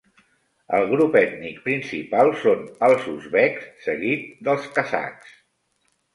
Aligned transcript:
El 0.77 0.85
grup 0.93 1.17
ètnic 1.19 1.59
principal 1.67 2.31
són 2.45 2.65
els 2.89 3.05
uzbeks, 3.13 3.69
seguit 3.91 4.27
dels 4.51 4.67
kazakhs. 4.81 5.39